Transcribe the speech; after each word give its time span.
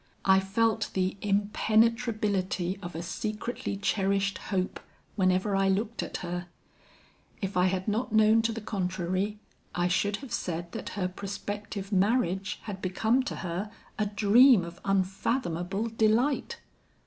I 0.25 0.39
felt 0.39 0.89
the 0.95 1.15
impenetrability 1.21 2.79
of 2.81 2.95
a 2.95 3.03
secretly 3.03 3.77
cherished 3.77 4.39
hope, 4.39 4.79
whenever 5.15 5.55
I 5.55 5.69
looked 5.69 6.01
at 6.01 6.17
her. 6.25 6.47
If 7.39 7.55
I 7.55 7.67
had 7.67 7.87
not 7.87 8.11
known 8.11 8.41
to 8.41 8.51
the 8.51 8.61
contrary, 8.61 9.37
I 9.75 9.87
should 9.87 10.15
have 10.15 10.33
said 10.33 10.71
that 10.71 10.89
her 10.97 11.07
prospective 11.07 11.91
marriage 11.91 12.57
had 12.63 12.81
become 12.81 13.21
to 13.25 13.35
her 13.45 13.69
a 13.99 14.07
dream 14.07 14.65
of 14.65 14.79
unfathomable 14.83 15.89
delight. 15.89 16.59